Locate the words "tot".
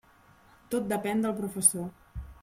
0.75-0.87